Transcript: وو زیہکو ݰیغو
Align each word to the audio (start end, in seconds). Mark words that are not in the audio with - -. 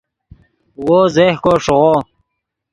وو 0.85 0.99
زیہکو 1.13 1.53
ݰیغو 1.63 1.93